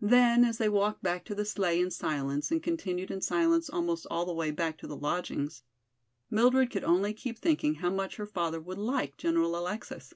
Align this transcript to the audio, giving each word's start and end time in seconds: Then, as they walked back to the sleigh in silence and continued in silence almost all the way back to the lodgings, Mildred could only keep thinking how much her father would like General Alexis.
Then, 0.00 0.44
as 0.44 0.58
they 0.58 0.68
walked 0.68 1.02
back 1.02 1.24
to 1.24 1.34
the 1.34 1.44
sleigh 1.44 1.80
in 1.80 1.90
silence 1.90 2.52
and 2.52 2.62
continued 2.62 3.10
in 3.10 3.20
silence 3.20 3.68
almost 3.68 4.06
all 4.08 4.24
the 4.24 4.32
way 4.32 4.52
back 4.52 4.78
to 4.78 4.86
the 4.86 4.94
lodgings, 4.94 5.64
Mildred 6.30 6.70
could 6.70 6.84
only 6.84 7.12
keep 7.12 7.36
thinking 7.40 7.74
how 7.74 7.90
much 7.90 8.14
her 8.14 8.26
father 8.26 8.60
would 8.60 8.78
like 8.78 9.16
General 9.16 9.58
Alexis. 9.58 10.14